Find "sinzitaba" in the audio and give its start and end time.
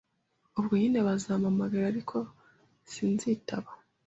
2.91-3.69